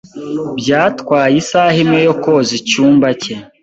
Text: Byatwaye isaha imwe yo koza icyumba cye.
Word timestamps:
Byatwaye 0.59 1.35
isaha 1.41 1.77
imwe 1.83 1.99
yo 2.07 2.13
koza 2.23 2.51
icyumba 2.59 3.07
cye. 3.21 3.33